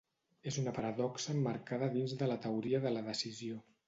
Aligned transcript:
És 0.51 0.55
una 0.59 0.71
paradoxa 0.77 1.35
emmarcada 1.35 1.89
dins 1.97 2.15
de 2.21 2.31
la 2.31 2.39
teoria 2.47 2.81
de 2.87 2.93
la 2.97 3.05
decisió. 3.11 3.59